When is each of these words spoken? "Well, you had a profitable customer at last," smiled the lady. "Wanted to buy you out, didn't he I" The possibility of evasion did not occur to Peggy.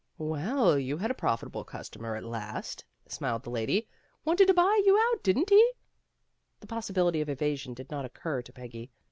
"Well, 0.17 0.79
you 0.79 0.97
had 0.97 1.11
a 1.11 1.13
profitable 1.13 1.63
customer 1.63 2.15
at 2.15 2.23
last," 2.23 2.83
smiled 3.07 3.43
the 3.43 3.51
lady. 3.51 3.87
"Wanted 4.25 4.47
to 4.47 4.53
buy 4.55 4.81
you 4.83 4.97
out, 4.97 5.21
didn't 5.21 5.51
he 5.51 5.55
I" 5.57 5.73
The 6.61 6.65
possibility 6.65 7.21
of 7.21 7.29
evasion 7.29 7.75
did 7.75 7.91
not 7.91 8.03
occur 8.03 8.41
to 8.41 8.51
Peggy. 8.51 8.89